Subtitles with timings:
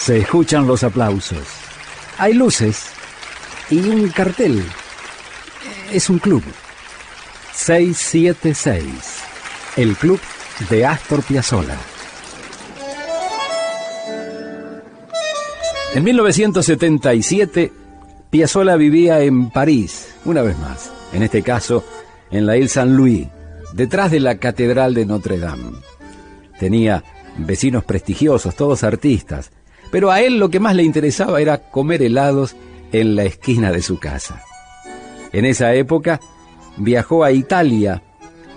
[0.00, 1.46] Se escuchan los aplausos.
[2.16, 2.86] Hay luces
[3.68, 4.64] y un cartel.
[5.92, 6.42] Es un club.
[7.52, 8.86] 676.
[9.76, 10.18] El club
[10.70, 11.76] de Astor Piazzolla.
[15.94, 17.70] En 1977,
[18.30, 21.84] Piazzolla vivía en París, una vez más, en este caso
[22.30, 23.28] en la Ile Saint-Louis,
[23.74, 25.72] detrás de la Catedral de Notre Dame.
[26.58, 27.04] Tenía
[27.36, 29.50] vecinos prestigiosos, todos artistas,
[29.90, 32.56] pero a él lo que más le interesaba era comer helados
[32.92, 34.42] en la esquina de su casa.
[35.32, 36.20] En esa época
[36.76, 38.02] viajó a Italia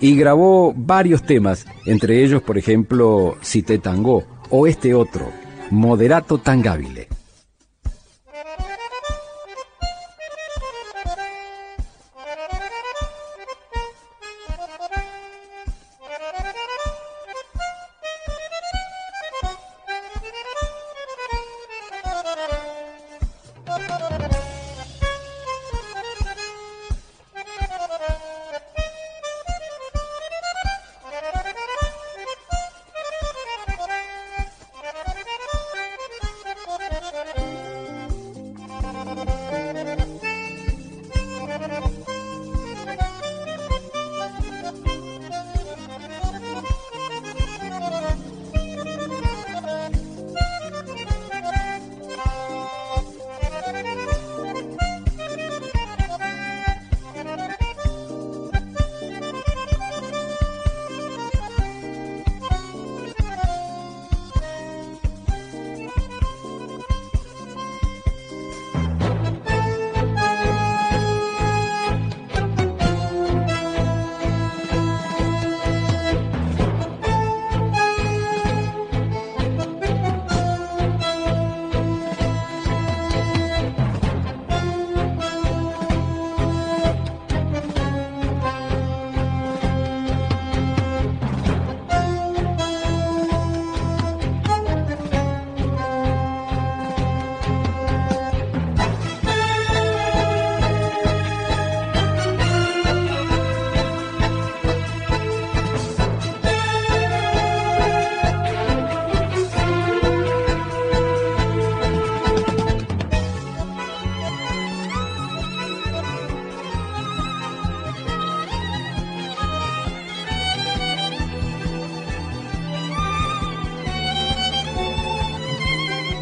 [0.00, 5.30] y grabó varios temas, entre ellos, por ejemplo, Cité Tango o este otro,
[5.70, 7.08] Moderato Tangabile.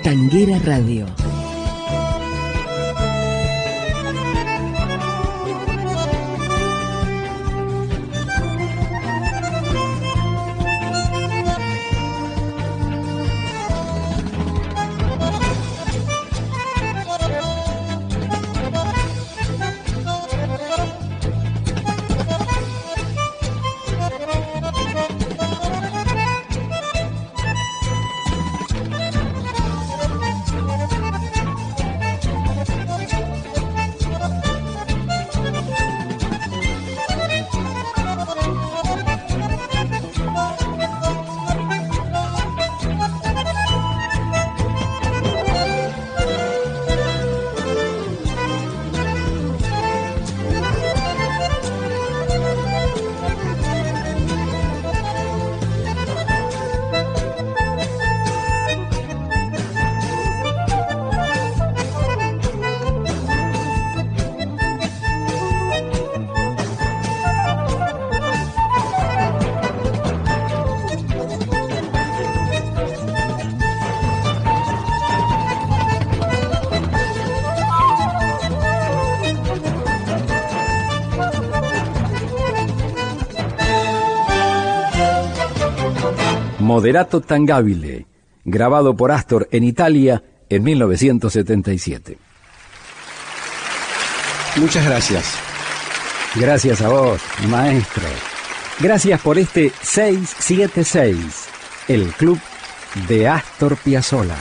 [0.02, 1.04] Tanguera Radio
[86.60, 88.06] Moderato Tangabile,
[88.44, 92.18] grabado por Astor en Italia en 1977.
[94.56, 95.34] Muchas gracias.
[96.36, 98.04] Gracias a vos, maestro.
[98.80, 101.16] Gracias por este 676,
[101.88, 102.38] el club
[103.08, 104.36] de Astor Piazzolla.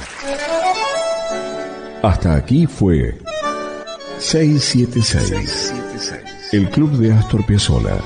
[2.01, 3.17] Hasta aquí fue
[4.19, 5.73] 676,
[6.53, 7.97] el club de Astor Piazzolla.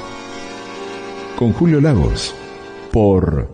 [1.35, 2.33] Con Julio Lagos,
[2.91, 3.53] por